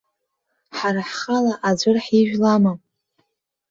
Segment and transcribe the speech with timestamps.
[0.77, 2.73] Ҳара ҳхала аӡәыр ҳижәлама?